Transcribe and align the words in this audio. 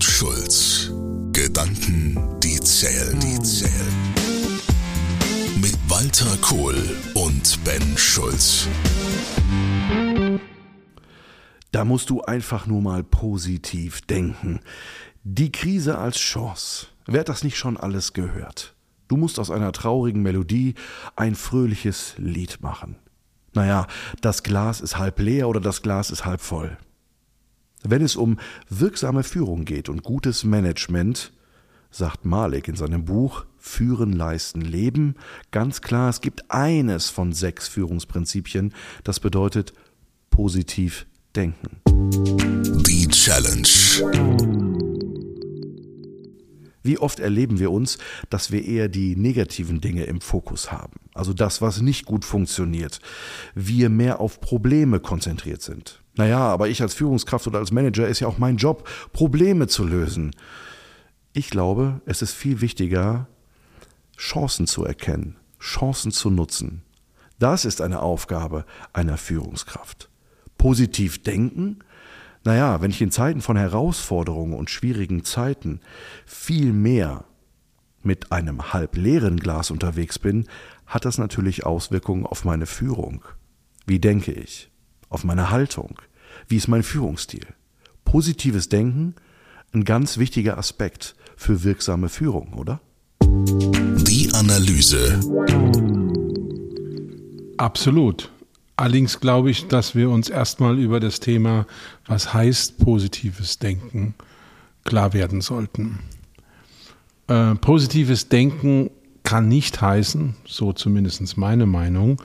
und 0.00 0.04
Schulz. 0.04 0.90
Gedanken, 1.32 2.16
die 2.42 2.58
zählen, 2.60 3.20
die 3.20 3.38
zählen. 3.40 3.92
Mit 5.60 5.76
Walter 5.88 6.38
Kohl 6.40 6.74
und 7.12 7.62
Ben 7.64 7.98
Schulz. 7.98 8.66
Da 11.70 11.84
musst 11.84 12.08
du 12.08 12.22
einfach 12.22 12.66
nur 12.66 12.80
mal 12.80 13.04
positiv 13.04 14.00
denken. 14.00 14.60
Die 15.22 15.52
Krise 15.52 15.98
als 15.98 16.16
Chance. 16.16 16.86
Wer 17.04 17.20
hat 17.20 17.28
das 17.28 17.44
nicht 17.44 17.58
schon 17.58 17.76
alles 17.76 18.14
gehört? 18.14 18.74
Du 19.08 19.18
musst 19.18 19.38
aus 19.38 19.50
einer 19.50 19.72
traurigen 19.72 20.22
Melodie 20.22 20.76
ein 21.14 21.34
fröhliches 21.34 22.14
Lied 22.16 22.62
machen. 22.62 22.96
Naja, 23.52 23.86
das 24.22 24.44
Glas 24.44 24.80
ist 24.80 24.96
halb 24.96 25.18
leer 25.18 25.46
oder 25.46 25.60
das 25.60 25.82
Glas 25.82 26.10
ist 26.10 26.24
halb 26.24 26.40
voll. 26.40 26.78
Wenn 27.82 28.02
es 28.02 28.16
um 28.16 28.38
wirksame 28.68 29.22
Führung 29.22 29.64
geht 29.64 29.88
und 29.88 30.02
gutes 30.02 30.44
Management, 30.44 31.32
sagt 31.90 32.24
Malik 32.24 32.68
in 32.68 32.76
seinem 32.76 33.04
Buch 33.04 33.46
Führen, 33.58 34.12
Leisten, 34.12 34.60
Leben, 34.60 35.16
ganz 35.50 35.80
klar, 35.80 36.10
es 36.10 36.20
gibt 36.20 36.50
eines 36.50 37.08
von 37.10 37.32
sechs 37.32 37.68
Führungsprinzipien, 37.68 38.74
das 39.02 39.20
bedeutet 39.20 39.72
positiv 40.30 41.06
denken. 41.34 41.80
Die 42.86 43.08
Challenge. 43.08 43.68
Wie 46.82 46.98
oft 46.98 47.20
erleben 47.20 47.58
wir 47.58 47.70
uns, 47.70 47.98
dass 48.30 48.50
wir 48.50 48.64
eher 48.64 48.88
die 48.88 49.16
negativen 49.16 49.80
Dinge 49.80 50.04
im 50.04 50.20
Fokus 50.20 50.72
haben, 50.72 51.00
also 51.14 51.32
das, 51.34 51.60
was 51.60 51.82
nicht 51.82 52.06
gut 52.06 52.24
funktioniert, 52.24 53.00
wir 53.54 53.90
mehr 53.90 54.20
auf 54.20 54.40
Probleme 54.40 55.00
konzentriert 55.00 55.60
sind. 55.60 55.99
Naja, 56.16 56.40
aber 56.40 56.68
ich 56.68 56.82
als 56.82 56.94
Führungskraft 56.94 57.46
oder 57.46 57.58
als 57.58 57.72
Manager 57.72 58.08
ist 58.08 58.20
ja 58.20 58.28
auch 58.28 58.38
mein 58.38 58.56
Job, 58.56 58.88
Probleme 59.12 59.68
zu 59.68 59.84
lösen. 59.84 60.34
Ich 61.32 61.50
glaube, 61.50 62.00
es 62.06 62.22
ist 62.22 62.32
viel 62.32 62.60
wichtiger, 62.60 63.28
Chancen 64.16 64.66
zu 64.66 64.84
erkennen, 64.84 65.36
Chancen 65.60 66.10
zu 66.10 66.30
nutzen. 66.30 66.82
Das 67.38 67.64
ist 67.64 67.80
eine 67.80 68.02
Aufgabe 68.02 68.66
einer 68.92 69.16
Führungskraft. 69.16 70.10
Positiv 70.58 71.22
denken? 71.22 71.78
Naja, 72.44 72.82
wenn 72.82 72.90
ich 72.90 73.00
in 73.00 73.10
Zeiten 73.10 73.40
von 73.40 73.56
Herausforderungen 73.56 74.54
und 74.54 74.70
schwierigen 74.70 75.24
Zeiten 75.24 75.80
viel 76.26 76.72
mehr 76.72 77.24
mit 78.02 78.32
einem 78.32 78.72
halb 78.72 78.96
leeren 78.96 79.38
Glas 79.38 79.70
unterwegs 79.70 80.18
bin, 80.18 80.46
hat 80.86 81.04
das 81.04 81.18
natürlich 81.18 81.64
Auswirkungen 81.64 82.26
auf 82.26 82.44
meine 82.44 82.66
Führung. 82.66 83.24
Wie 83.86 84.00
denke 84.00 84.32
ich? 84.32 84.70
Auf 85.08 85.24
meine 85.24 85.50
Haltung? 85.50 86.00
Wie 86.48 86.56
ist 86.56 86.68
mein 86.68 86.82
Führungsstil? 86.82 87.46
Positives 88.04 88.68
Denken, 88.68 89.14
ein 89.72 89.84
ganz 89.84 90.18
wichtiger 90.18 90.58
Aspekt 90.58 91.14
für 91.36 91.62
wirksame 91.62 92.08
Führung, 92.08 92.54
oder? 92.54 92.80
Die 93.22 94.30
Analyse. 94.34 95.20
Absolut. 97.56 98.30
Allerdings 98.76 99.20
glaube 99.20 99.50
ich, 99.50 99.68
dass 99.68 99.94
wir 99.94 100.08
uns 100.08 100.30
erstmal 100.30 100.78
über 100.78 101.00
das 101.00 101.20
Thema, 101.20 101.66
was 102.06 102.32
heißt 102.32 102.78
positives 102.78 103.58
Denken, 103.58 104.14
klar 104.84 105.12
werden 105.12 105.42
sollten. 105.42 105.98
Äh, 107.28 107.54
positives 107.56 108.28
Denken 108.28 108.90
kann 109.22 109.48
nicht 109.48 109.80
heißen, 109.80 110.34
so 110.46 110.72
zumindest 110.72 111.36
meine 111.36 111.66
Meinung, 111.66 112.20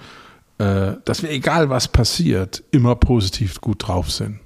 äh, 0.57 0.93
dass 1.05 1.21
wir, 1.21 1.31
egal 1.31 1.69
was 1.69 1.87
passiert, 1.87 2.63
immer 2.71 2.95
positiv 2.95 3.61
gut 3.61 3.87
drauf 3.87 4.11
sind. 4.11 4.39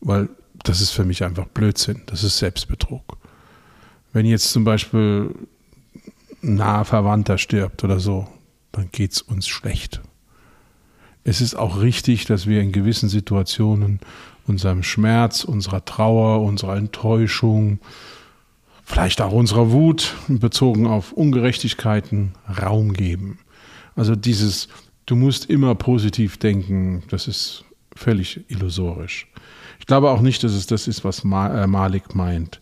Weil 0.00 0.28
das 0.62 0.80
ist 0.80 0.90
für 0.90 1.04
mich 1.04 1.24
einfach 1.24 1.46
Blödsinn, 1.46 2.02
das 2.06 2.22
ist 2.24 2.38
Selbstbetrug. 2.38 3.16
Wenn 4.12 4.26
jetzt 4.26 4.50
zum 4.50 4.64
Beispiel 4.64 5.34
ein 6.42 6.54
naher 6.56 6.84
Verwandter 6.84 7.38
stirbt 7.38 7.84
oder 7.84 8.00
so, 8.00 8.26
dann 8.72 8.90
geht 8.92 9.12
es 9.12 9.22
uns 9.22 9.48
schlecht. 9.48 10.00
Es 11.24 11.40
ist 11.40 11.54
auch 11.54 11.80
richtig, 11.80 12.24
dass 12.24 12.46
wir 12.46 12.60
in 12.60 12.72
gewissen 12.72 13.08
Situationen 13.08 14.00
unserem 14.46 14.82
Schmerz, 14.82 15.44
unserer 15.44 15.84
Trauer, 15.84 16.42
unserer 16.42 16.76
Enttäuschung, 16.76 17.78
vielleicht 18.84 19.20
auch 19.20 19.32
unserer 19.32 19.70
Wut 19.70 20.14
bezogen 20.28 20.86
auf 20.86 21.12
Ungerechtigkeiten 21.12 22.32
Raum 22.60 22.92
geben. 22.92 23.38
Also 23.96 24.16
dieses, 24.16 24.68
du 25.10 25.16
musst 25.16 25.46
immer 25.46 25.74
positiv 25.74 26.36
denken, 26.36 27.02
das 27.08 27.26
ist 27.26 27.64
völlig 27.96 28.48
illusorisch. 28.48 29.26
Ich 29.80 29.86
glaube 29.86 30.10
auch 30.10 30.20
nicht, 30.20 30.44
dass 30.44 30.52
es 30.52 30.66
das 30.66 30.86
ist, 30.86 31.04
was 31.04 31.24
äh, 31.24 31.66
Malik 31.66 32.14
meint. 32.14 32.60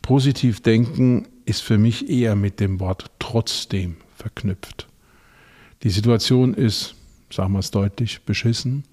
Positiv 0.00 0.60
denken 0.60 1.28
ist 1.44 1.60
für 1.60 1.76
mich 1.76 2.08
eher 2.08 2.34
mit 2.34 2.60
dem 2.60 2.80
Wort 2.80 3.10
trotzdem 3.18 3.96
verknüpft. 4.14 4.88
Die 5.82 5.90
Situation 5.90 6.54
ist, 6.54 6.94
sagen 7.30 7.52
wir 7.52 7.58
es 7.58 7.70
deutlich, 7.70 8.22
beschissen, 8.22 8.84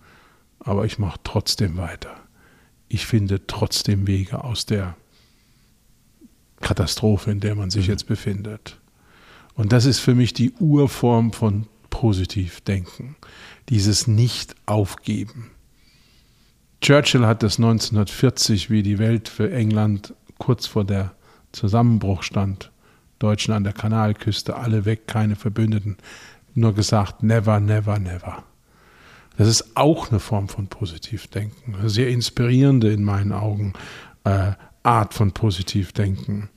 aber 0.60 0.84
ich 0.84 1.00
mache 1.00 1.20
trotzdem 1.24 1.78
weiter. 1.78 2.16
Ich 2.90 3.06
finde 3.06 3.48
trotzdem 3.48 4.08
Wege 4.08 4.44
aus 4.44 4.66
der 4.66 4.98
Katastrophe, 6.60 7.32
in 7.32 7.40
der 7.40 7.56
man 7.56 7.70
sich 7.70 7.88
mhm. 7.88 7.94
jetzt 7.94 8.08
befindet. 8.08 8.78
Und 9.56 9.72
das 9.72 9.86
ist 9.86 10.00
für 10.00 10.16
mich 10.16 10.34
die 10.34 10.52
Urform 10.54 11.32
von 11.32 11.68
Positivdenken, 11.94 13.16
dieses 13.70 14.08
Nicht-Aufgeben. 14.08 15.52
Churchill 16.81 17.28
hat 17.28 17.44
das 17.44 17.59
1940, 17.59 18.72
wie 18.72 18.81
die 18.81 18.98
Welt 18.98 19.30
für 19.30 19.54
England 19.54 20.16
kurz 20.40 20.66
vor 20.66 20.86
der 20.86 21.12
Zusammenbruch 21.52 22.24
stand, 22.24 22.72
Deutschen 23.20 23.54
an 23.54 23.64
der 23.64 23.74
Kanalküste, 23.74 24.56
alle 24.56 24.86
weg, 24.86 25.06
keine 25.06 25.36
Verbündeten, 25.36 25.98
nur 26.56 26.74
gesagt, 26.74 27.22
never, 27.22 27.59
never, 27.59 28.00
never. 28.00 28.44
Das 29.38 29.48
ist 29.48 29.78
auch 29.78 30.10
eine 30.10 30.20
Form 30.20 30.50
von 30.50 30.68
Positivdenken, 30.68 31.75
eine 31.75 31.92
sehr 31.92 32.10
inspirierende 32.10 32.92
in 32.92 33.04
meinen 33.04 33.31
Augen 33.31 33.74
äh, 34.24 34.54
Art 34.81 35.14
von 35.14 35.31
Positivdenken. 35.31 36.50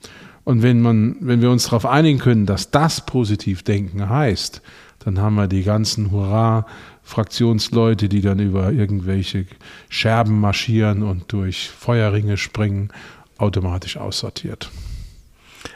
Und 0.43 0.63
wenn 0.63 0.81
man, 0.81 1.17
wenn 1.19 1.41
wir 1.41 1.51
uns 1.51 1.65
darauf 1.65 1.85
einigen 1.85 2.17
können, 2.17 2.47
dass 2.47 2.71
das 2.71 3.05
Positivdenken 3.05 4.09
heißt, 4.09 4.63
dann 5.07 5.21
haben 5.21 5.35
wir 5.35 5.47
die 5.47 5.63
ganzen 5.63 6.11
Hurra-Fraktionsleute, 6.11 8.09
die 8.09 8.19
dann 8.19 8.39
über 8.39 8.73
irgendwelche 8.73 9.45
Scherben 9.87 10.41
marschieren 10.41 11.01
und 11.01 11.31
durch 11.31 11.69
Feuerringe 11.69 12.35
springen, 12.35 12.89
automatisch 13.37 13.95
aussortiert. 13.95 14.69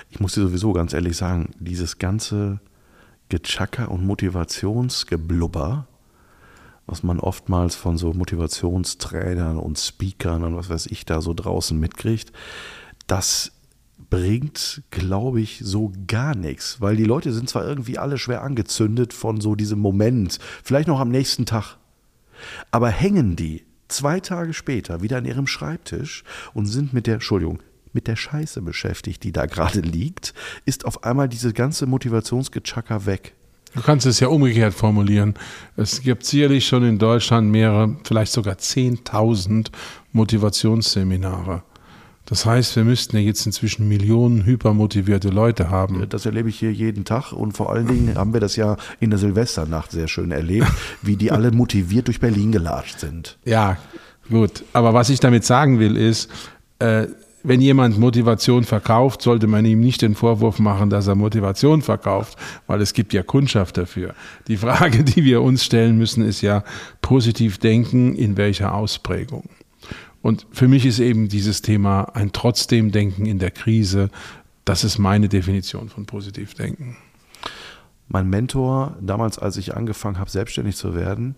Ich 0.10 0.20
muss 0.20 0.34
dir 0.34 0.42
sowieso 0.42 0.74
ganz 0.74 0.92
ehrlich 0.92 1.16
sagen, 1.16 1.54
dieses 1.62 1.98
ganze 1.98 2.60
Gechacker 3.30 3.90
und 3.90 4.06
Motivationsgeblubber, 4.06 5.88
was 6.86 7.02
man 7.02 7.22
oftmals 7.22 7.76
von 7.76 7.98
so 7.98 8.12
Motivationstrainern 8.12 9.58
und 9.58 9.80
Speakern 9.80 10.44
und 10.44 10.58
was 10.58 10.70
weiß 10.70 10.88
ich 10.88 11.06
da 11.06 11.22
so 11.22 11.34
draußen 11.34 11.80
mitkriegt, 11.80 12.34
das 13.08 13.54
bringt, 14.10 14.84
glaube 14.92 15.42
ich, 15.42 15.62
so 15.64 15.92
gar 16.08 16.36
nichts, 16.36 16.82
weil 16.82 16.96
die 16.96 17.06
Leute 17.06 17.32
sind 17.34 17.50
zwar 17.50 17.66
irgendwie 17.66 17.98
alle 17.98 18.18
schwer 18.18 18.44
angezündet 18.44 19.14
von 19.14 19.42
so 19.42 19.56
diesem 19.56 19.80
Moment, 19.80 20.40
vielleicht 20.64 20.88
noch 20.88 21.00
am 21.00 21.10
nächsten 21.10 21.46
Tag, 21.46 21.78
aber 22.72 22.90
hängen 22.90 23.36
die 23.36 23.64
zwei 23.88 24.20
Tage 24.20 24.54
später 24.54 25.02
wieder 25.02 25.18
an 25.18 25.26
ihrem 25.26 25.48
Schreibtisch 25.48 26.24
und 26.54 26.66
sind 26.66 26.94
mit 26.94 27.08
der, 27.08 27.16
Entschuldigung, 27.16 27.60
mit 27.94 28.08
der 28.08 28.16
Scheiße 28.16 28.62
beschäftigt, 28.62 29.24
die 29.24 29.32
da 29.32 29.46
gerade 29.46 29.82
liegt, 29.82 30.34
ist 30.66 30.86
auf 30.86 31.04
einmal 31.04 31.28
diese 31.28 31.54
ganze 31.54 31.86
Motivationsgechacker 31.86 33.06
weg. 33.06 33.36
Du 33.74 33.82
kannst 33.82 34.06
es 34.06 34.20
ja 34.20 34.28
umgekehrt 34.28 34.74
formulieren. 34.74 35.36
Es 35.78 36.02
gibt 36.02 36.26
sicherlich 36.26 36.68
schon 36.68 36.84
in 36.84 37.00
Deutschland 37.00 37.50
mehrere, 37.50 37.96
vielleicht 38.04 38.34
sogar 38.34 38.56
10.000 38.56 39.72
Motivationsseminare. 40.12 41.64
Das 42.32 42.46
heißt, 42.46 42.78
wir 42.78 42.86
müssten 42.86 43.18
ja 43.18 43.22
jetzt 43.22 43.46
inzwischen 43.46 43.90
Millionen 43.90 44.46
hypermotivierte 44.46 45.28
Leute 45.28 45.70
haben. 45.70 46.08
Das 46.08 46.26
erlebe 46.26 46.48
ich 46.48 46.58
hier 46.58 46.72
jeden 46.72 47.04
Tag 47.04 47.34
und 47.34 47.52
vor 47.52 47.74
allen 47.74 47.88
Dingen 47.88 48.16
haben 48.16 48.32
wir 48.32 48.40
das 48.40 48.56
ja 48.56 48.78
in 49.02 49.10
der 49.10 49.20
Silvesternacht 49.20 49.92
sehr 49.92 50.08
schön 50.08 50.32
erlebt, 50.32 50.72
wie 51.02 51.18
die 51.18 51.30
alle 51.30 51.52
motiviert 51.52 52.08
durch 52.08 52.22
Berlin 52.22 52.54
gelatscht 52.54 53.02
sind. 53.02 53.38
Ja, 53.44 53.78
gut. 54.30 54.64
Aber 54.72 54.94
was 54.94 55.10
ich 55.10 55.20
damit 55.20 55.44
sagen 55.44 55.80
will, 55.80 55.98
ist, 55.98 56.32
äh, 56.80 57.08
wenn 57.44 57.60
jemand 57.60 58.00
Motivation 58.00 58.64
verkauft, 58.64 59.22
sollte 59.22 59.48
man 59.48 59.66
ihm 59.66 59.82
nicht 59.82 60.02
den 60.02 60.16
Vorwurf 60.16 60.58
machen, 60.58 60.90
dass 60.90 61.08
er 61.08 61.16
Motivation 61.16 61.82
verkauft, 61.82 62.38
weil 62.66 62.80
es 62.80 62.94
gibt 62.94 63.12
ja 63.12 63.24
Kundschaft 63.24 63.76
dafür. 63.76 64.16
Die 64.48 64.56
Frage, 64.56 65.04
die 65.04 65.26
wir 65.26 65.42
uns 65.42 65.66
stellen 65.66 65.98
müssen, 65.98 66.24
ist 66.24 66.40
ja 66.40 66.64
positiv 67.02 67.58
denken, 67.58 68.16
in 68.16 68.38
welcher 68.38 68.74
Ausprägung. 68.74 69.50
Und 70.22 70.46
für 70.52 70.68
mich 70.68 70.86
ist 70.86 71.00
eben 71.00 71.30
dieses 71.30 71.62
Thema 71.62 72.04
ein 72.16 72.32
trotzdem 72.32 72.92
Denken 72.92 73.26
in 73.26 73.40
der 73.40 73.52
Krise, 73.52 74.10
das 74.66 74.84
ist 74.84 75.00
meine 75.00 75.30
Definition 75.30 75.90
von 75.90 76.06
positiv 76.06 76.54
denken. 76.54 76.98
Mein 78.08 78.30
Mentor, 78.30 78.98
damals 79.02 79.40
als 79.40 79.58
ich 79.58 79.76
angefangen 79.76 80.20
habe, 80.20 80.30
selbstständig 80.30 80.76
zu 80.76 80.96
werden, 80.96 81.36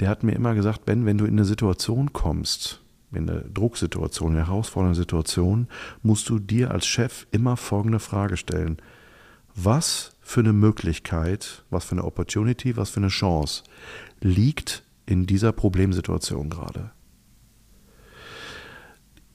der 0.00 0.08
hat 0.08 0.22
mir 0.22 0.32
immer 0.32 0.54
gesagt, 0.54 0.86
Ben, 0.86 1.06
wenn 1.06 1.18
du 1.18 1.26
in 1.26 1.32
eine 1.32 1.44
Situation 1.44 2.12
kommst, 2.12 2.80
in 3.12 3.28
einer 3.28 3.40
Drucksituation, 3.40 4.32
in 4.32 4.38
einer 4.38 4.46
herausfordernden 4.46 5.00
Situation, 5.00 5.68
musst 6.02 6.28
du 6.28 6.38
dir 6.38 6.70
als 6.70 6.86
Chef 6.86 7.26
immer 7.30 7.56
folgende 7.56 7.98
Frage 7.98 8.36
stellen. 8.36 8.78
Was 9.54 10.16
für 10.20 10.40
eine 10.40 10.52
Möglichkeit, 10.52 11.64
was 11.70 11.84
für 11.84 11.92
eine 11.92 12.04
Opportunity, 12.04 12.76
was 12.76 12.90
für 12.90 13.00
eine 13.00 13.08
Chance 13.08 13.64
liegt 14.20 14.84
in 15.06 15.26
dieser 15.26 15.52
Problemsituation 15.52 16.48
gerade? 16.50 16.92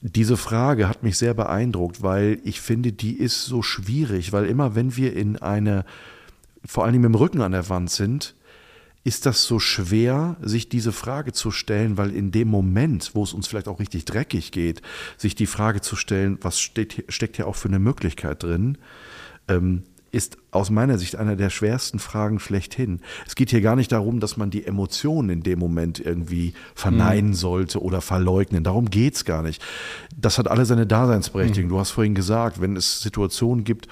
Diese 0.00 0.36
Frage 0.36 0.88
hat 0.88 1.02
mich 1.02 1.18
sehr 1.18 1.34
beeindruckt, 1.34 2.02
weil 2.02 2.40
ich 2.44 2.60
finde, 2.60 2.92
die 2.92 3.18
ist 3.18 3.44
so 3.44 3.62
schwierig, 3.62 4.32
weil 4.32 4.46
immer 4.46 4.74
wenn 4.74 4.96
wir 4.96 5.16
in 5.16 5.36
eine, 5.36 5.84
vor 6.64 6.84
allem 6.84 7.02
dem 7.02 7.14
Rücken 7.14 7.40
an 7.40 7.52
der 7.52 7.68
Wand 7.68 7.90
sind, 7.90 8.34
ist 9.04 9.24
das 9.24 9.44
so 9.44 9.60
schwer, 9.60 10.36
sich 10.42 10.68
diese 10.68 10.90
Frage 10.90 11.32
zu 11.32 11.52
stellen, 11.52 11.96
weil 11.96 12.10
in 12.10 12.32
dem 12.32 12.48
Moment, 12.48 13.12
wo 13.14 13.22
es 13.22 13.32
uns 13.32 13.46
vielleicht 13.46 13.68
auch 13.68 13.78
richtig 13.78 14.04
dreckig 14.04 14.50
geht, 14.50 14.82
sich 15.16 15.36
die 15.36 15.46
Frage 15.46 15.80
zu 15.80 15.94
stellen, 15.94 16.38
was 16.42 16.58
steht, 16.58 17.04
steckt 17.08 17.36
hier 17.36 17.46
auch 17.46 17.54
für 17.54 17.68
eine 17.68 17.78
Möglichkeit 17.78 18.42
drin, 18.42 18.78
ähm, 19.46 19.84
ist 20.16 20.38
aus 20.50 20.70
meiner 20.70 20.96
Sicht 20.96 21.16
einer 21.16 21.36
der 21.36 21.50
schwersten 21.50 21.98
Fragen 21.98 22.40
schlechthin. 22.40 23.00
Es 23.26 23.34
geht 23.34 23.50
hier 23.50 23.60
gar 23.60 23.76
nicht 23.76 23.92
darum, 23.92 24.18
dass 24.18 24.38
man 24.38 24.50
die 24.50 24.66
Emotionen 24.66 25.28
in 25.28 25.42
dem 25.42 25.58
Moment 25.58 26.00
irgendwie 26.00 26.54
verneinen 26.74 27.30
mhm. 27.30 27.34
sollte 27.34 27.82
oder 27.82 28.00
verleugnen. 28.00 28.64
Darum 28.64 28.88
geht 28.88 29.14
es 29.14 29.24
gar 29.26 29.42
nicht. 29.42 29.62
Das 30.16 30.38
hat 30.38 30.48
alle 30.48 30.64
seine 30.64 30.86
Daseinsberechtigung. 30.86 31.68
Mhm. 31.68 31.74
Du 31.74 31.78
hast 31.78 31.90
vorhin 31.90 32.14
gesagt, 32.14 32.62
wenn 32.62 32.76
es 32.76 33.02
Situationen 33.02 33.64
gibt, 33.64 33.88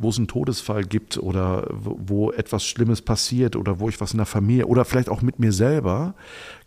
wo 0.00 0.08
es 0.08 0.16
einen 0.16 0.28
Todesfall 0.28 0.84
gibt 0.84 1.18
oder 1.18 1.66
wo 1.70 2.32
etwas 2.32 2.64
Schlimmes 2.64 3.02
passiert 3.02 3.54
oder 3.54 3.78
wo 3.78 3.90
ich 3.90 4.00
was 4.00 4.12
in 4.12 4.18
der 4.18 4.26
Familie 4.26 4.66
oder 4.66 4.86
vielleicht 4.86 5.10
auch 5.10 5.20
mit 5.20 5.38
mir 5.38 5.52
selber, 5.52 6.14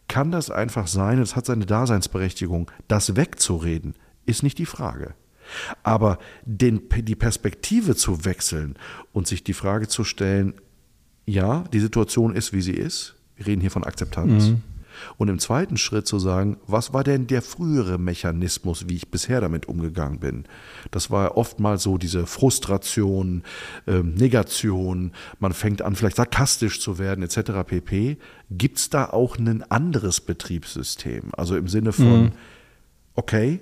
kann 0.08 0.30
das 0.30 0.52
einfach 0.52 0.86
sein, 0.86 1.20
es 1.20 1.36
hat 1.36 1.48
seine 1.48 1.66
Daseinsberechtigung. 1.66 2.70
Das 2.88 3.16
wegzureden, 3.16 3.96
ist 4.26 4.44
nicht 4.44 4.60
die 4.60 4.66
Frage. 4.68 5.16
Aber 5.84 6.20
den, 6.46 6.82
die 6.96 7.16
Perspektive 7.16 7.96
zu 7.96 8.26
wechseln 8.26 8.76
und 9.14 9.28
sich 9.28 9.44
die 9.44 9.54
Frage 9.54 9.88
zu 9.88 10.04
stellen, 10.04 10.54
ja, 11.26 11.64
die 11.72 11.80
Situation 11.80 12.36
ist, 12.36 12.54
wie 12.54 12.62
sie 12.62 12.74
ist. 12.74 13.16
Wir 13.36 13.48
reden 13.48 13.62
hier 13.62 13.72
von 13.72 13.84
Akzeptanz. 13.84 14.50
Mhm. 14.50 14.64
Und 15.18 15.30
im 15.30 15.40
zweiten 15.40 15.78
Schritt 15.78 16.08
zu 16.08 16.20
sagen, 16.20 16.58
was 16.68 16.94
war 16.94 17.04
denn 17.04 17.28
der 17.28 17.42
frühere 17.42 17.98
Mechanismus, 17.98 18.88
wie 18.88 18.96
ich 18.96 19.10
bisher 19.10 19.42
damit 19.42 19.68
umgegangen 19.68 20.20
bin? 20.20 20.46
Das 20.92 21.12
war 21.12 21.38
oftmals 21.38 21.84
so 21.84 21.98
diese 21.98 22.26
Frustration, 22.28 23.44
ähm, 23.88 24.14
Negation, 24.14 25.14
man 25.40 25.54
fängt 25.54 25.82
an 25.82 25.96
vielleicht 25.96 26.18
sarkastisch 26.18 26.82
zu 26.82 27.00
werden 27.00 27.24
etc. 27.24 27.52
pp. 27.66 28.18
Gibt 28.50 28.78
es 28.78 28.90
da 28.90 29.06
auch 29.06 29.38
ein 29.38 29.64
anderes 29.72 30.22
Betriebssystem? 30.22 31.32
Also 31.34 31.56
im 31.56 31.68
Sinne 31.68 31.94
von, 31.94 32.24
mhm. 32.24 32.32
okay, 33.16 33.60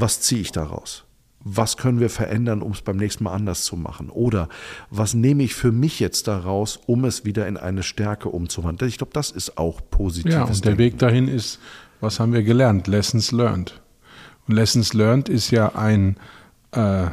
was 0.00 0.20
ziehe 0.20 0.40
ich 0.40 0.52
daraus? 0.52 1.04
was 1.44 1.76
können 1.76 2.00
wir 2.00 2.10
verändern, 2.10 2.62
um 2.62 2.72
es 2.72 2.82
beim 2.82 2.96
nächsten 2.96 3.24
Mal 3.24 3.32
anders 3.32 3.64
zu 3.64 3.76
machen? 3.76 4.10
Oder 4.10 4.48
was 4.90 5.14
nehme 5.14 5.42
ich 5.42 5.54
für 5.54 5.72
mich 5.72 6.00
jetzt 6.00 6.28
daraus, 6.28 6.78
um 6.86 7.04
es 7.04 7.24
wieder 7.24 7.46
in 7.46 7.56
eine 7.56 7.82
Stärke 7.82 8.28
umzuwandeln? 8.28 8.88
Ich 8.88 8.98
glaube, 8.98 9.12
das 9.12 9.30
ist 9.30 9.56
auch 9.56 9.80
positiv. 9.90 10.32
Ja, 10.32 10.44
und 10.44 10.64
der 10.64 10.74
Denken. 10.74 10.78
Weg 10.78 10.98
dahin 10.98 11.28
ist, 11.28 11.60
was 12.00 12.20
haben 12.20 12.32
wir 12.32 12.42
gelernt? 12.42 12.86
Lessons 12.86 13.32
learned. 13.32 13.80
Und 14.46 14.54
Lessons 14.54 14.94
learned 14.94 15.28
ist 15.28 15.50
ja 15.50 15.74
ein, 15.74 16.16
äh, 16.72 17.06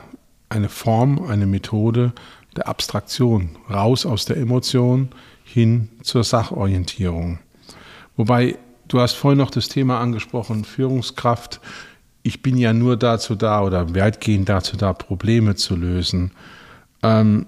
eine 0.49 0.69
Form, 0.69 1.25
eine 1.27 1.45
Methode 1.45 2.13
der 2.55 2.67
Abstraktion, 2.67 3.57
raus 3.69 4.05
aus 4.05 4.25
der 4.25 4.37
Emotion 4.37 5.09
hin 5.43 5.89
zur 6.01 6.23
Sachorientierung. 6.23 7.39
Wobei, 8.15 8.57
du 8.87 9.01
hast 9.01 9.13
vorhin 9.13 9.37
noch 9.37 9.51
das 9.51 9.67
Thema 9.67 9.99
angesprochen, 9.99 10.63
Führungskraft 10.63 11.59
ich 12.25 12.41
bin 12.41 12.57
ja 12.57 12.73
nur 12.73 12.97
dazu 12.97 13.35
da 13.35 13.61
oder 13.61 13.93
weitgehend 13.93 14.49
dazu 14.49 14.75
da, 14.77 14.93
Probleme 14.93 15.53
zu 15.53 15.75
lösen. 15.75 16.31
Ähm, 17.03 17.45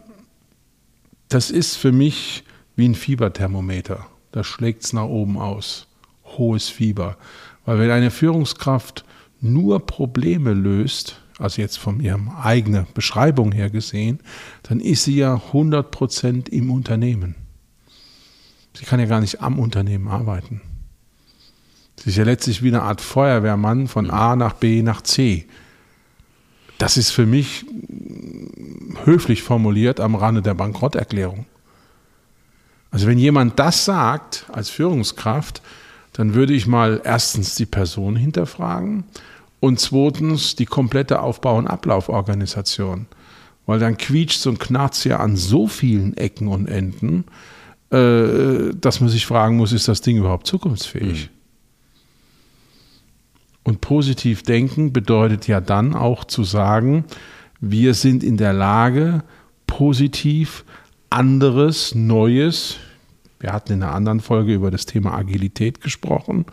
das 1.30 1.50
ist 1.50 1.78
für 1.78 1.92
mich 1.92 2.44
wie 2.76 2.88
ein 2.88 2.94
Fieberthermometer. 2.94 4.06
Da 4.32 4.44
schlägt 4.44 4.84
es 4.84 4.94
nach 4.94 5.06
oben 5.06 5.40
aus. 5.40 5.88
Hohes 6.24 6.70
Fieber. 6.70 7.18
Weil 7.66 7.80
wenn 7.80 7.90
eine 7.90 8.12
Führungskraft 8.12 9.04
nur 9.42 9.84
Probleme 9.84 10.54
löst, 10.54 11.22
also 11.40 11.60
jetzt 11.60 11.80
von 11.80 12.00
ihrem 12.00 12.30
eigenen 12.30 12.86
Beschreibung 12.94 13.52
her 13.52 13.72
gesehen, 13.72 14.20
dann 14.62 14.80
ist 14.80 15.06
sie 15.06 15.16
ja 15.16 15.42
100% 15.54 16.50
im 16.50 16.70
Unternehmen. 16.70 17.34
Sie 18.76 18.86
kann 18.86 19.00
ja 19.00 19.08
gar 19.08 19.22
nicht 19.22 19.42
am 19.42 19.58
Unternehmen 19.58 20.08
arbeiten. 20.08 20.62
Sie 22.00 22.10
ist 22.10 22.18
ja 22.18 22.24
letztlich 22.24 22.64
wie 22.64 22.68
eine 22.68 22.84
Art 22.84 23.02
Feuerwehrmann 23.02 23.88
von 23.88 24.10
A 24.12 24.36
nach 24.36 24.54
B 24.54 24.82
nach 24.82 25.02
C. 25.02 25.46
Das 26.78 26.96
ist 26.96 27.10
für 27.10 27.26
mich 27.26 27.66
höflich 29.04 29.42
formuliert 29.42 30.00
am 30.00 30.16
Rande 30.16 30.42
der 30.42 30.54
Bankrotterklärung. 30.54 31.46
Also 32.92 33.08
wenn 33.08 33.18
jemand 33.18 33.60
das 33.60 33.86
sagt 33.86 34.46
als 34.52 34.70
Führungskraft, 34.70 35.62
dann 36.14 36.34
würde 36.34 36.54
ich 36.54 36.68
mal 36.68 37.02
erstens 37.04 37.56
die 37.56 37.66
Person 37.66 38.16
hinterfragen 38.16 39.04
und 39.60 39.80
zweitens 39.80 40.56
die 40.56 40.66
komplette 40.66 41.22
Aufbau- 41.22 41.58
und 41.58 41.68
Ablauforganisation. 41.68 43.08
Weil 43.66 43.80
dann 43.80 43.98
quietscht 43.98 44.48
und 44.48 44.60
knarzt 44.60 45.04
ja 45.04 45.18
an 45.20 45.36
so 45.36 45.68
vielen 45.68 46.16
Ecken 46.16 46.48
und 46.48 46.68
Enden, 46.68 47.26
äh, 47.92 48.74
dass 48.80 49.02
man 49.02 49.10
sich 49.10 49.26
fragen 49.26 49.58
muss, 49.58 49.74
ist 49.74 49.88
das 49.88 50.02
Ding 50.02 50.18
überhaupt 50.18 50.48
zukunftsfähig? 50.48 51.30
Mhm. 51.30 51.37
Und 53.68 53.82
positiv 53.82 54.44
denken 54.44 54.94
bedeutet 54.94 55.46
ja 55.50 55.60
dann 55.60 55.94
auch 55.94 56.24
zu 56.24 56.46
sagen, 56.46 57.04
wir 57.60 57.96
sind 57.96 58.24
in 58.24 58.38
der 58.38 58.54
Lage, 58.54 59.24
positiv 59.68 60.64
anderes, 61.10 61.94
Neues, 61.94 62.78
wir 63.42 63.52
hatten 63.52 63.74
in 63.74 63.84
einer 63.84 63.94
anderen 63.94 64.22
Folge 64.22 64.54
über 64.54 64.72
das 64.72 64.86
Thema 64.86 65.16
Agilität 65.16 65.82
gesprochen, 65.82 66.46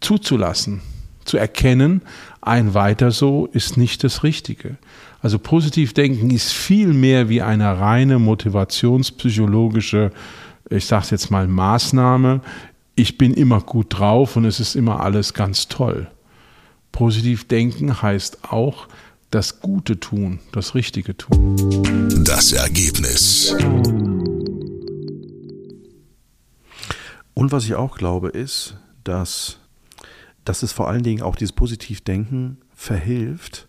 zuzulassen, 0.00 0.80
zu 1.24 1.36
erkennen, 1.36 2.02
ein 2.40 2.74
weiter 2.74 3.12
so 3.12 3.46
ist 3.46 3.76
nicht 3.76 4.02
das 4.02 4.24
Richtige. 4.24 4.78
Also 5.22 5.38
positiv 5.38 5.94
denken 5.94 6.30
ist 6.30 6.50
viel 6.50 6.92
mehr 6.92 7.28
wie 7.28 7.40
eine 7.40 7.78
reine 7.78 8.18
motivationspsychologische, 8.18 10.10
ich 10.70 10.86
sage 10.86 11.04
es 11.04 11.10
jetzt 11.10 11.30
mal, 11.30 11.46
Maßnahme, 11.46 12.40
ich 13.00 13.16
bin 13.16 13.32
immer 13.32 13.62
gut 13.62 13.98
drauf 13.98 14.36
und 14.36 14.44
es 14.44 14.60
ist 14.60 14.74
immer 14.74 15.00
alles 15.00 15.32
ganz 15.32 15.68
toll. 15.68 16.10
Positiv 16.92 17.48
denken 17.48 18.02
heißt 18.02 18.44
auch 18.52 18.88
das 19.30 19.60
Gute 19.60 19.98
tun, 19.98 20.40
das 20.52 20.74
Richtige 20.74 21.16
tun. 21.16 21.56
Das 22.26 22.52
Ergebnis. 22.52 23.56
Und 27.32 27.52
was 27.52 27.64
ich 27.64 27.74
auch 27.74 27.96
glaube, 27.96 28.28
ist, 28.28 28.76
dass, 29.02 29.60
dass 30.44 30.62
es 30.62 30.72
vor 30.72 30.88
allen 30.88 31.02
Dingen 31.02 31.22
auch 31.22 31.36
dieses 31.36 31.52
Positivdenken 31.52 32.58
verhilft, 32.74 33.66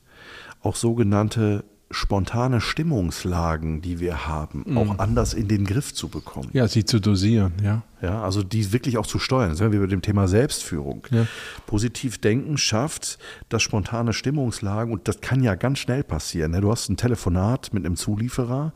auch 0.62 0.76
sogenannte 0.76 1.64
spontane 1.92 2.62
Stimmungslagen, 2.62 3.82
die 3.82 4.00
wir 4.00 4.28
haben, 4.28 4.64
mhm. 4.66 4.78
auch 4.78 5.00
anders 5.00 5.34
in 5.34 5.48
den 5.48 5.66
Griff 5.66 5.94
zu 5.94 6.10
bekommen. 6.10 6.50
Ja, 6.54 6.68
sie 6.68 6.86
zu 6.86 7.00
dosieren, 7.00 7.54
ja. 7.64 7.84
Ja, 8.02 8.24
also 8.24 8.42
die 8.42 8.74
wirklich 8.74 8.98
auch 8.98 9.06
zu 9.06 9.20
steuern. 9.20 9.50
Das 9.50 9.60
sind 9.60 9.72
wir 9.72 9.80
bei 9.80 9.86
dem 9.86 10.02
Thema 10.02 10.28
Selbstführung. 10.28 11.06
Ja. 11.12 11.28
Positiv 11.68 12.18
denken 12.18 12.58
schafft 12.58 13.20
das 13.50 13.62
spontane 13.62 14.14
Stimmungslagen 14.14 14.92
und 14.92 15.08
das 15.08 15.22
kann 15.22 15.44
ja 15.44 15.54
ganz 15.54 15.78
schnell 15.80 16.04
passieren. 16.04 16.52
Ne? 16.52 16.62
Du 16.62 16.72
hast 16.72 16.90
ein 16.90 16.98
Telefonat 16.98 17.74
mit 17.74 17.86
einem 17.86 17.96
Zulieferer 17.96 18.74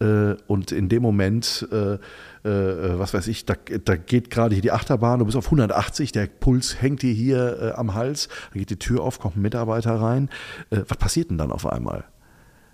äh, 0.00 0.34
und 0.48 0.72
in 0.72 0.88
dem 0.88 1.02
Moment 1.02 1.68
äh, 1.70 1.94
äh, 1.94 2.98
was 2.98 3.14
weiß 3.14 3.28
ich, 3.28 3.46
da, 3.46 3.54
da 3.84 3.96
geht 3.96 4.30
gerade 4.30 4.54
hier 4.54 4.62
die 4.62 4.72
Achterbahn, 4.72 5.20
du 5.20 5.26
bist 5.26 5.36
auf 5.36 5.46
180, 5.46 6.12
der 6.12 6.26
Puls 6.26 6.80
hängt 6.80 7.02
dir 7.02 7.12
hier 7.12 7.74
am 7.76 7.94
Hals, 7.94 8.28
dann 8.50 8.60
geht 8.60 8.70
die 8.70 8.78
Tür 8.78 9.02
auf, 9.02 9.18
kommt 9.18 9.36
ein 9.36 9.42
Mitarbeiter 9.42 9.94
rein. 9.94 10.28
Was 10.70 10.98
passiert 10.98 11.30
denn 11.30 11.38
dann 11.38 11.50
auf 11.50 11.66
einmal? 11.66 12.04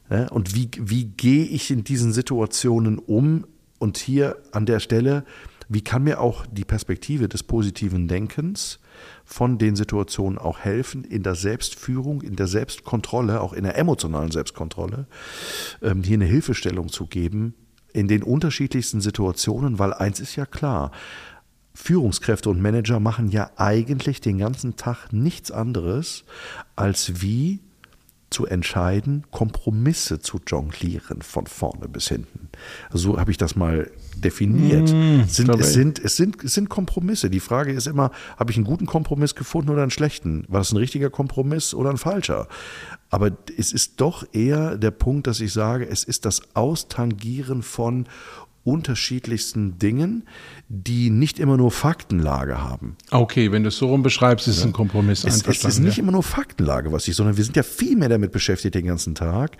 Und 0.09 0.55
wie, 0.55 0.71
wie 0.79 1.05
gehe 1.05 1.45
ich 1.45 1.71
in 1.71 1.85
diesen 1.85 2.13
Situationen 2.13 2.99
um? 2.99 3.47
Und 3.79 3.97
hier 3.99 4.37
an 4.53 4.67
der 4.67 4.79
Stelle, 4.79 5.25
wie 5.69 5.81
kann 5.81 6.05
mir 6.05 6.21
auch 6.21 6.47
die 6.47 6.65
Perspektive 6.65 7.29
des 7.29 7.43
positiven 7.43 8.07
Denkens 8.07 8.79
von 9.25 9.59
den 9.59 9.75
Situationen 9.75 10.39
auch 10.39 10.59
helfen, 10.59 11.03
in 11.05 11.23
der 11.23 11.35
Selbstführung, 11.35 12.21
in 12.21 12.37
der 12.37 12.47
Selbstkontrolle, 12.47 13.41
auch 13.41 13.53
in 13.53 13.65
der 13.65 13.79
emotionalen 13.79 14.31
Selbstkontrolle, 14.31 15.07
ähm, 15.81 16.03
hier 16.03 16.15
eine 16.15 16.27
Hilfestellung 16.27 16.89
zu 16.89 17.07
geben 17.07 17.55
in 17.93 18.09
den 18.09 18.23
unterschiedlichsten 18.23 19.01
Situationen, 19.01 19.79
weil 19.79 19.93
eins 19.93 20.21
ist 20.21 20.37
ja 20.37 20.47
klar, 20.47 20.93
Führungskräfte 21.75 22.51
und 22.51 22.61
Manager 22.61 23.01
machen 23.01 23.29
ja 23.29 23.51
eigentlich 23.57 24.21
den 24.21 24.39
ganzen 24.39 24.77
Tag 24.77 25.13
nichts 25.13 25.51
anderes, 25.51 26.25
als 26.77 27.23
wie 27.23 27.61
zu 28.33 28.47
entscheiden, 28.47 29.25
Kompromisse 29.31 30.21
zu 30.21 30.41
jonglieren 30.47 31.23
von 31.23 31.47
vorne 31.47 31.89
bis 31.89 32.09
hinten. 32.09 32.49
So 32.93 33.19
habe 33.19 33.31
ich 33.31 33.37
das 33.37 33.57
mal 33.57 33.91
definiert. 34.17 34.93
Mm, 34.93 35.25
sind, 35.29 35.49
es, 35.51 35.73
sind, 35.73 35.99
es, 35.99 36.17
sind, 36.17 36.43
es 36.43 36.55
sind 36.55 36.69
Kompromisse. 36.69 37.31
Die 37.31 37.41
Frage 37.41 37.73
ist 37.73 37.87
immer, 37.87 38.11
habe 38.37 38.51
ich 38.51 38.57
einen 38.57 38.67
guten 38.67 38.87
Kompromiss 38.87 39.35
gefunden 39.35 39.71
oder 39.71 39.83
einen 39.83 39.91
schlechten? 39.91 40.45
War 40.49 40.61
es 40.61 40.73
ein 40.73 40.77
richtiger 40.79 41.11
Kompromiss 41.11 41.75
oder 41.75 41.91
ein 41.91 41.99
falscher? 41.99 42.49
Aber 43.11 43.31
es 43.59 43.73
ist 43.73 44.01
doch 44.01 44.25
eher 44.33 44.77
der 44.79 44.91
Punkt, 44.91 45.27
dass 45.27 45.41
ich 45.41 45.53
sage, 45.53 45.87
es 45.87 46.05
ist 46.05 46.25
das 46.25 46.55
Austangieren 46.55 47.63
von 47.63 48.07
unterschiedlichsten 48.65 49.79
Dingen, 49.79 50.25
die 50.69 51.11
nicht 51.11 51.39
immer 51.39 51.57
nur 51.57 51.71
Faktenlage 51.71 52.63
haben. 52.63 52.97
Okay, 53.11 53.51
wenn 53.51 53.63
du 53.65 53.69
es 53.69 53.77
so 53.77 53.89
rum 53.89 54.03
beschreibst, 54.03 54.47
ist 54.47 54.59
es 54.59 54.65
ein 54.65 54.73
Kompromiss. 54.73 55.25
Es, 55.25 55.45
es 55.47 55.65
ist 55.65 55.81
nicht 55.81 55.97
ja. 55.97 56.03
immer 56.03 56.13
nur 56.13 56.23
Faktenlage, 56.23 56.93
was 56.93 57.09
ich, 57.09 57.17
sondern 57.17 57.37
wir 57.37 57.45
sind 57.45 57.57
ja 57.57 57.65
viel 57.65 57.97
mehr 57.97 58.09
damit 58.09 58.31
beschäftigt 58.31 58.75
den 58.75 58.87
ganzen 58.87 59.15
Tag, 59.15 59.57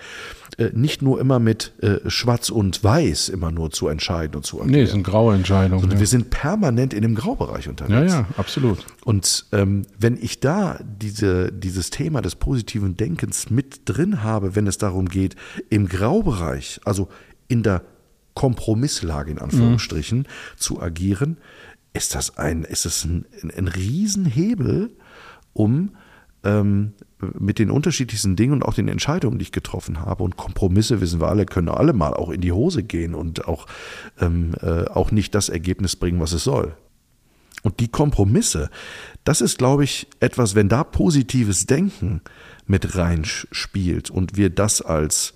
äh, 0.59 0.71
nicht 0.73 1.03
nur 1.03 1.21
immer 1.21 1.41
mit 1.41 1.73
äh, 1.83 1.99
Schwarz 2.09 2.49
und 2.51 2.85
Weiß 2.85 3.29
immer 3.29 3.51
nur 3.51 3.71
zu 3.71 3.89
entscheiden 3.89 4.37
und 4.37 4.47
zu 4.47 4.59
agieren. 4.61 4.73
Nee, 4.73 4.83
es 4.83 4.93
sind 4.93 5.03
graue 5.03 5.35
Entscheidungen. 5.35 5.81
sondern 5.81 5.99
Ja. 5.99 6.01
wir 6.01 6.07
sind 6.07 6.31
permanent 6.31 6.95
in 6.95 7.03
dem 7.03 7.15
Graubereich 7.15 7.65
ja, 7.65 7.71
unterwegs. 7.71 8.13
ja, 8.13 8.27
absolut. 8.37 8.87
Und 9.05 9.47
ähm, 9.53 9.83
wenn 9.99 10.17
ich 10.17 10.41
da 10.41 10.79
diese, 10.85 11.53
dieses 11.53 11.91
Thema 11.91 12.23
des 12.23 12.37
positiven 12.37 12.97
Denkens 12.97 13.51
mit 13.51 13.83
drin 13.87 14.23
habe, 14.23 14.55
wenn 14.55 14.67
es 14.67 14.79
darum 14.79 15.09
geht, 15.09 15.35
im 15.71 15.89
Graubereich, 15.89 16.81
also 16.85 17.09
in 17.49 17.63
der 17.63 17.83
Kompromisslage 18.35 19.31
in 19.31 19.39
Anführungsstrichen, 19.39 20.27
zu 20.57 20.81
agieren, 20.81 21.39
ist 21.93 22.15
das 22.15 22.39
ein, 22.39 22.65
ist 22.65 22.85
das 22.85 23.05
ein, 23.05 23.27
ein, 23.43 23.51
ein 23.51 23.69
Riesenhebel, 23.69 24.91
um 25.53 25.91
ähm, 26.45 26.93
mit 27.39 27.59
den 27.59 27.71
unterschiedlichsten 27.71 28.37
Dingen 28.37 28.53
und 28.53 28.65
auch 28.65 28.75
den 28.75 28.89
Entscheidungen, 28.89 29.39
die 29.39 29.45
ich 29.45 29.53
getroffen 29.53 30.01
habe. 30.01 30.25
Und 30.25 30.37
Kompromisse, 30.37 31.01
wissen 31.01 31.21
wir 31.21 31.29
alle, 31.29 31.47
können 31.47 31.69
alle 31.69 31.93
mal 31.93 32.15
auch 32.15 32.31
in 32.31 32.41
die 32.41 32.53
Hose 32.53 32.83
gehen 32.83 33.15
und 33.15 33.47
auch, 33.47 33.67
ähm, 34.21 34.55
äh, 34.61 34.87
auch 34.87 35.13
nicht 35.13 35.35
das 35.35 35.49
Ergebnis 35.49 35.97
bringen, 35.97 36.21
was 36.21 36.33
es 36.33 36.45
soll. 36.45 36.75
Und 37.63 37.79
die 37.79 37.89
Kompromisse, 37.89 38.71
das 39.25 39.41
ist, 39.41 39.59
glaube 39.59 39.85
ich, 39.85 40.09
etwas, 40.19 40.57
wenn 40.57 40.69
da 40.69 40.83
positives 40.83 41.67
Denken 41.67 42.23
mit 42.67 42.97
reinspielt 42.97 44.11
und 44.11 44.37
wir 44.37 44.51
das 44.51 44.83
als, 44.83 45.35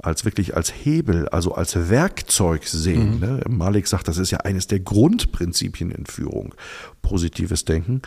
als 0.00 0.24
wirklich 0.24 0.56
als 0.56 0.72
Hebel, 0.72 1.28
also 1.28 1.54
als 1.54 1.90
Werkzeug 1.90 2.66
sehen. 2.66 3.20
Ne? 3.20 3.40
Malik 3.48 3.88
sagt, 3.88 4.08
das 4.08 4.18
ist 4.18 4.30
ja 4.30 4.38
eines 4.38 4.66
der 4.66 4.80
Grundprinzipien 4.80 5.90
in 5.90 6.06
Führung, 6.06 6.54
positives 7.02 7.64
Denken. 7.64 8.02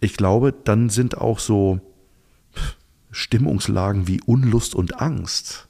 Ich 0.00 0.16
glaube, 0.16 0.52
dann 0.52 0.90
sind 0.90 1.16
auch 1.16 1.38
so 1.38 1.80
Stimmungslagen 3.10 4.08
wie 4.08 4.20
Unlust 4.24 4.74
und 4.74 5.00
Angst 5.00 5.68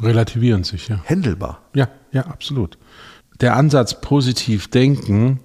Relativieren 0.00 0.64
sich, 0.64 0.88
ja. 0.88 1.00
händelbar. 1.04 1.62
Ja, 1.74 1.88
ja, 2.10 2.22
absolut. 2.26 2.78
Der 3.40 3.56
Ansatz 3.56 4.00
positiv 4.00 4.68
denken 4.68 5.40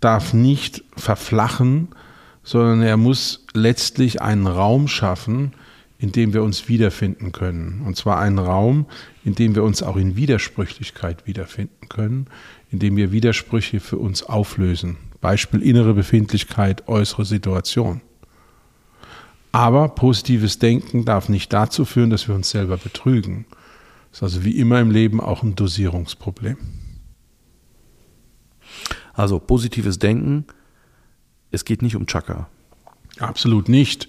darf 0.00 0.32
nicht 0.32 0.82
verflachen, 0.96 1.88
sondern 2.42 2.82
er 2.82 2.96
muss 2.96 3.46
letztlich 3.52 4.22
einen 4.22 4.46
Raum 4.46 4.88
schaffen, 4.88 5.52
in 6.02 6.10
dem 6.10 6.34
wir 6.34 6.42
uns 6.42 6.68
wiederfinden 6.68 7.30
können. 7.30 7.82
Und 7.86 7.96
zwar 7.96 8.18
einen 8.18 8.40
Raum, 8.40 8.86
in 9.24 9.36
dem 9.36 9.54
wir 9.54 9.62
uns 9.62 9.84
auch 9.84 9.96
in 9.96 10.16
Widersprüchlichkeit 10.16 11.28
wiederfinden 11.28 11.88
können, 11.88 12.26
in 12.72 12.80
dem 12.80 12.96
wir 12.96 13.12
Widersprüche 13.12 13.78
für 13.78 13.98
uns 13.98 14.24
auflösen. 14.24 14.96
Beispiel 15.20 15.62
innere 15.62 15.94
Befindlichkeit, 15.94 16.88
äußere 16.88 17.24
Situation. 17.24 18.00
Aber 19.52 19.90
positives 19.90 20.58
Denken 20.58 21.04
darf 21.04 21.28
nicht 21.28 21.52
dazu 21.52 21.84
führen, 21.84 22.10
dass 22.10 22.26
wir 22.26 22.34
uns 22.34 22.50
selber 22.50 22.78
betrügen. 22.78 23.46
Das 24.10 24.18
ist 24.18 24.22
also 24.24 24.44
wie 24.44 24.58
immer 24.58 24.80
im 24.80 24.90
Leben 24.90 25.20
auch 25.20 25.44
ein 25.44 25.54
Dosierungsproblem. 25.54 26.56
Also 29.14 29.38
positives 29.38 30.00
Denken, 30.00 30.46
es 31.52 31.64
geht 31.64 31.80
nicht 31.80 31.94
um 31.94 32.06
Chaka. 32.06 32.48
Absolut 33.22 33.68
nicht. 33.68 34.08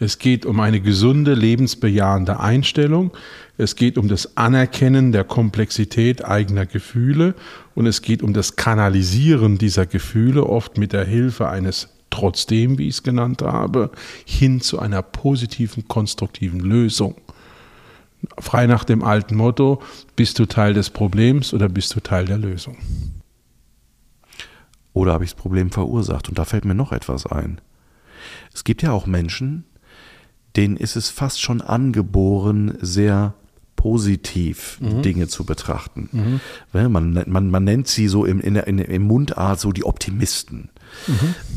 Es 0.00 0.18
geht 0.18 0.46
um 0.46 0.58
eine 0.60 0.80
gesunde, 0.80 1.34
lebensbejahende 1.34 2.40
Einstellung. 2.40 3.12
Es 3.58 3.76
geht 3.76 3.98
um 3.98 4.08
das 4.08 4.36
Anerkennen 4.36 5.12
der 5.12 5.24
Komplexität 5.24 6.24
eigener 6.24 6.66
Gefühle 6.66 7.34
und 7.74 7.86
es 7.86 8.02
geht 8.02 8.22
um 8.22 8.32
das 8.32 8.56
Kanalisieren 8.56 9.58
dieser 9.58 9.86
Gefühle, 9.86 10.46
oft 10.46 10.78
mit 10.78 10.92
der 10.92 11.04
Hilfe 11.04 11.48
eines 11.48 11.90
trotzdem, 12.10 12.78
wie 12.78 12.88
ich 12.88 12.94
es 12.94 13.02
genannt 13.02 13.42
habe, 13.42 13.90
hin 14.24 14.60
zu 14.60 14.78
einer 14.78 15.02
positiven, 15.02 15.86
konstruktiven 15.86 16.60
Lösung. 16.60 17.16
Frei 18.38 18.66
nach 18.66 18.84
dem 18.84 19.04
alten 19.04 19.36
Motto, 19.36 19.82
bist 20.16 20.38
du 20.38 20.46
Teil 20.46 20.72
des 20.74 20.90
Problems 20.90 21.52
oder 21.52 21.68
bist 21.68 21.94
du 21.94 22.00
Teil 22.00 22.24
der 22.24 22.38
Lösung? 22.38 22.78
Oder 24.94 25.12
habe 25.12 25.24
ich 25.24 25.32
das 25.32 25.40
Problem 25.40 25.70
verursacht? 25.70 26.28
Und 26.28 26.38
da 26.38 26.44
fällt 26.44 26.64
mir 26.64 26.74
noch 26.74 26.92
etwas 26.92 27.26
ein. 27.26 27.60
Es 28.52 28.64
gibt 28.64 28.82
ja 28.82 28.92
auch 28.92 29.06
Menschen, 29.06 29.64
denen 30.56 30.76
ist 30.76 30.96
es 30.96 31.10
fast 31.10 31.40
schon 31.40 31.60
angeboren, 31.60 32.78
sehr 32.80 33.34
positiv 33.76 34.78
Dinge 35.02 35.28
zu 35.28 35.44
betrachten. 35.44 36.40
Weil 36.72 36.88
Man, 36.88 37.22
man, 37.26 37.50
man 37.50 37.64
nennt 37.64 37.86
sie 37.86 38.08
so 38.08 38.24
im, 38.24 38.40
in 38.40 38.54
der, 38.54 38.66
in, 38.66 38.78
im 38.78 39.02
Mundart 39.02 39.60
so 39.60 39.72
die 39.72 39.84
Optimisten. 39.84 40.70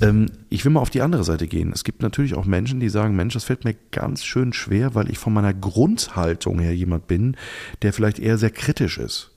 Ähm, 0.01 0.25
ich 0.49 0.65
will 0.65 0.71
mal 0.73 0.81
auf 0.81 0.89
die 0.89 1.01
andere 1.01 1.23
Seite 1.23 1.47
gehen. 1.47 1.71
Es 1.71 1.85
gibt 1.85 2.01
natürlich 2.01 2.33
auch 2.33 2.43
Menschen, 2.45 2.79
die 2.81 2.89
sagen, 2.89 3.15
Mensch, 3.15 3.33
das 3.33 3.45
fällt 3.45 3.63
mir 3.63 3.75
ganz 3.91 4.25
schön 4.25 4.51
schwer, 4.51 4.93
weil 4.93 5.09
ich 5.09 5.19
von 5.19 5.31
meiner 5.31 5.53
Grundhaltung 5.53 6.59
her 6.59 6.75
jemand 6.75 7.07
bin, 7.07 7.37
der 7.81 7.93
vielleicht 7.93 8.19
eher 8.19 8.37
sehr 8.37 8.51
kritisch 8.51 8.97
ist. 8.97 9.31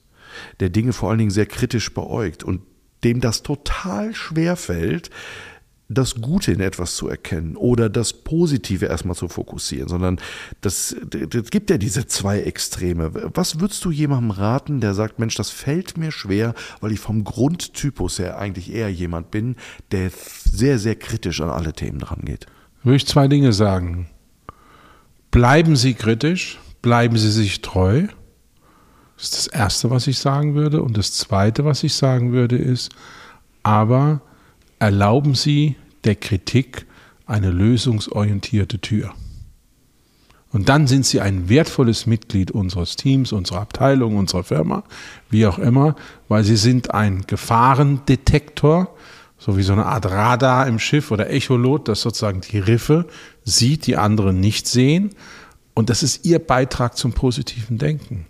Der 0.58 0.70
Dinge 0.70 0.92
vor 0.92 1.10
allen 1.10 1.18
Dingen 1.18 1.30
sehr 1.30 1.46
kritisch 1.46 1.92
beäugt 1.94 2.42
und 2.42 2.62
dem 3.04 3.20
das 3.20 3.42
total 3.42 4.14
schwer 4.14 4.56
fällt, 4.56 5.10
das 5.92 6.14
Gute 6.14 6.52
in 6.52 6.60
etwas 6.60 6.94
zu 6.94 7.08
erkennen 7.08 7.56
oder 7.56 7.88
das 7.88 8.12
Positive 8.12 8.86
erstmal 8.86 9.16
zu 9.16 9.28
fokussieren, 9.28 9.88
sondern 9.88 10.20
das, 10.60 10.94
das 11.04 11.50
gibt 11.50 11.68
ja 11.68 11.78
diese 11.78 12.06
zwei 12.06 12.40
Extreme. 12.42 13.10
Was 13.34 13.58
würdest 13.60 13.84
du 13.84 13.90
jemandem 13.90 14.30
raten, 14.30 14.80
der 14.80 14.94
sagt, 14.94 15.18
Mensch, 15.18 15.34
das 15.34 15.50
fällt 15.50 15.96
mir 15.96 16.12
schwer, 16.12 16.54
weil 16.80 16.92
ich 16.92 17.00
vom 17.00 17.24
Grundtypus 17.24 18.20
her 18.20 18.38
eigentlich 18.38 18.72
eher 18.72 18.88
jemand 18.88 19.32
bin, 19.32 19.56
der 19.90 20.12
sehr, 20.44 20.78
sehr 20.78 20.94
kritisch 20.94 21.40
an 21.40 21.50
alle 21.50 21.72
Themen 21.72 22.02
rangeht? 22.02 22.46
Würde 22.84 22.96
ich 22.96 23.06
zwei 23.06 23.26
Dinge 23.26 23.52
sagen. 23.52 24.08
Bleiben 25.32 25.74
Sie 25.74 25.94
kritisch, 25.94 26.60
bleiben 26.82 27.18
Sie 27.18 27.32
sich 27.32 27.62
treu. 27.62 28.06
Das 29.16 29.24
ist 29.24 29.36
das 29.36 29.46
Erste, 29.48 29.90
was 29.90 30.06
ich 30.06 30.20
sagen 30.20 30.54
würde. 30.54 30.82
Und 30.82 30.96
das 30.96 31.12
Zweite, 31.12 31.64
was 31.64 31.82
ich 31.82 31.94
sagen 31.94 32.30
würde, 32.32 32.56
ist, 32.56 32.90
aber 33.64 34.22
erlauben 34.78 35.34
Sie 35.34 35.76
der 36.04 36.16
Kritik 36.16 36.86
eine 37.26 37.50
lösungsorientierte 37.50 38.80
Tür. 38.80 39.14
Und 40.52 40.68
dann 40.68 40.88
sind 40.88 41.06
Sie 41.06 41.20
ein 41.20 41.48
wertvolles 41.48 42.06
Mitglied 42.06 42.50
unseres 42.50 42.96
Teams, 42.96 43.32
unserer 43.32 43.60
Abteilung, 43.60 44.16
unserer 44.16 44.42
Firma, 44.42 44.82
wie 45.30 45.46
auch 45.46 45.58
immer, 45.58 45.94
weil 46.28 46.42
Sie 46.42 46.56
sind 46.56 46.92
ein 46.92 47.22
Gefahrendetektor, 47.26 48.94
so 49.38 49.56
wie 49.56 49.62
so 49.62 49.72
eine 49.72 49.86
Art 49.86 50.06
Radar 50.06 50.66
im 50.66 50.80
Schiff 50.80 51.12
oder 51.12 51.30
Echolot, 51.30 51.86
das 51.86 52.00
sozusagen 52.00 52.40
die 52.40 52.58
Riffe 52.58 53.06
sieht, 53.44 53.86
die 53.86 53.96
anderen 53.96 54.40
nicht 54.40 54.66
sehen. 54.66 55.10
Und 55.72 55.88
das 55.88 56.02
ist 56.02 56.26
Ihr 56.26 56.40
Beitrag 56.40 56.96
zum 56.96 57.12
positiven 57.12 57.78
Denken. 57.78 58.26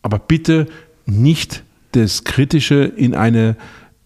Aber 0.00 0.18
bitte 0.18 0.66
nicht 1.04 1.62
das 1.92 2.24
Kritische 2.24 2.84
in 2.84 3.14
eine 3.14 3.56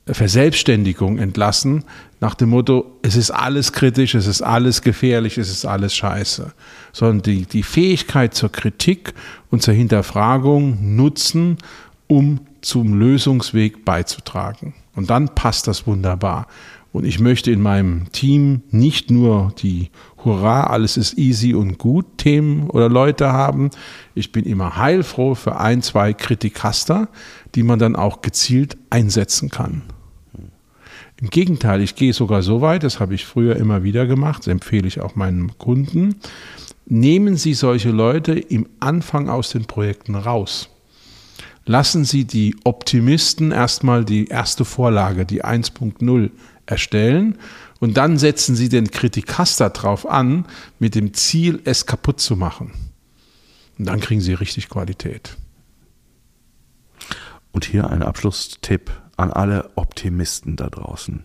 Verselbstständigung 0.06 1.18
entlassen, 1.18 1.84
nach 2.20 2.34
dem 2.34 2.50
Motto, 2.50 2.98
es 3.02 3.16
ist 3.16 3.30
alles 3.30 3.72
kritisch, 3.72 4.14
es 4.14 4.26
ist 4.26 4.42
alles 4.42 4.82
gefährlich, 4.82 5.38
es 5.38 5.50
ist 5.50 5.64
alles 5.64 5.94
scheiße. 5.94 6.52
Sondern 6.92 7.22
die, 7.22 7.46
die 7.46 7.62
Fähigkeit 7.62 8.34
zur 8.34 8.50
Kritik 8.50 9.14
und 9.50 9.62
zur 9.62 9.74
Hinterfragung 9.74 10.96
nutzen, 10.96 11.58
um 12.08 12.40
zum 12.60 12.98
Lösungsweg 12.98 13.84
beizutragen. 13.84 14.74
Und 14.96 15.10
dann 15.10 15.28
passt 15.28 15.68
das 15.68 15.86
wunderbar. 15.86 16.48
Und 16.90 17.04
ich 17.04 17.20
möchte 17.20 17.52
in 17.52 17.60
meinem 17.60 18.10
Team 18.12 18.62
nicht 18.70 19.10
nur 19.10 19.52
die 19.58 19.90
Hurra, 20.24 20.64
alles 20.64 20.96
ist 20.96 21.18
easy 21.18 21.54
und 21.54 21.78
gut 21.78 22.06
Themen 22.16 22.68
oder 22.70 22.88
Leute 22.88 23.32
haben. 23.32 23.70
Ich 24.14 24.32
bin 24.32 24.44
immer 24.44 24.76
heilfroh 24.76 25.34
für 25.34 25.58
ein, 25.60 25.82
zwei 25.82 26.14
Kritikaster, 26.14 27.08
die 27.54 27.62
man 27.62 27.78
dann 27.78 27.94
auch 27.94 28.22
gezielt 28.22 28.76
einsetzen 28.90 29.50
kann. 29.50 29.82
Im 31.20 31.30
Gegenteil, 31.30 31.80
ich 31.80 31.96
gehe 31.96 32.12
sogar 32.12 32.42
so 32.42 32.60
weit, 32.60 32.84
das 32.84 33.00
habe 33.00 33.14
ich 33.14 33.26
früher 33.26 33.56
immer 33.56 33.82
wieder 33.82 34.06
gemacht, 34.06 34.40
das 34.40 34.48
empfehle 34.48 34.86
ich 34.86 35.00
auch 35.00 35.16
meinen 35.16 35.58
Kunden. 35.58 36.16
Nehmen 36.86 37.36
Sie 37.36 37.54
solche 37.54 37.90
Leute 37.90 38.38
im 38.38 38.68
Anfang 38.78 39.28
aus 39.28 39.50
den 39.50 39.64
Projekten 39.64 40.14
raus. 40.14 40.68
Lassen 41.66 42.04
Sie 42.04 42.24
die 42.24 42.56
Optimisten 42.64 43.50
erstmal 43.50 44.04
die 44.04 44.26
erste 44.26 44.64
Vorlage, 44.64 45.26
die 45.26 45.44
1.0, 45.44 46.30
erstellen 46.66 47.38
und 47.80 47.96
dann 47.96 48.16
setzen 48.16 48.54
Sie 48.54 48.68
den 48.68 48.90
Kritikaster 48.90 49.70
drauf 49.70 50.08
an, 50.08 50.46
mit 50.78 50.94
dem 50.94 51.14
Ziel, 51.14 51.60
es 51.64 51.86
kaputt 51.86 52.20
zu 52.20 52.36
machen. 52.36 52.72
Und 53.78 53.86
dann 53.86 54.00
kriegen 54.00 54.20
sie 54.20 54.34
richtig 54.34 54.68
Qualität. 54.68 55.36
Und 57.52 57.64
hier 57.64 57.88
ein 57.88 58.02
Abschlusstipp 58.02 58.90
an 59.18 59.30
alle 59.32 59.70
Optimisten 59.74 60.56
da 60.56 60.70
draußen. 60.70 61.24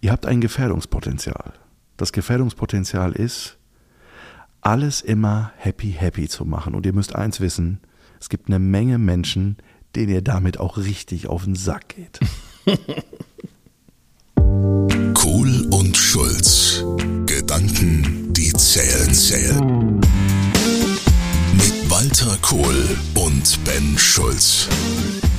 Ihr 0.00 0.12
habt 0.12 0.26
ein 0.26 0.40
Gefährdungspotenzial. 0.40 1.54
Das 1.96 2.12
Gefährdungspotenzial 2.12 3.12
ist, 3.12 3.56
alles 4.60 5.00
immer 5.00 5.52
happy, 5.56 5.92
happy 5.92 6.28
zu 6.28 6.44
machen. 6.44 6.74
Und 6.74 6.84
ihr 6.84 6.92
müsst 6.92 7.14
eins 7.14 7.40
wissen, 7.40 7.80
es 8.20 8.28
gibt 8.28 8.48
eine 8.48 8.58
Menge 8.58 8.98
Menschen, 8.98 9.56
denen 9.94 10.12
ihr 10.12 10.22
damit 10.22 10.58
auch 10.60 10.76
richtig 10.76 11.28
auf 11.28 11.44
den 11.44 11.54
Sack 11.54 11.88
geht. 11.90 12.18
Kohl 15.14 15.68
und 15.70 15.96
Schulz. 15.96 16.84
Gedanken, 17.26 18.32
die 18.32 18.52
zählen, 18.52 19.14
zählen. 19.14 20.00
Mit 21.52 21.90
Walter 21.90 22.36
Kohl 22.42 22.96
und 23.14 23.64
Ben 23.64 23.96
Schulz. 23.96 24.68